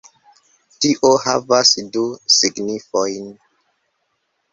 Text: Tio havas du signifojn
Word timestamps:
Tio 0.85 1.09
havas 1.25 1.73
du 1.97 2.03
signifojn 2.37 3.29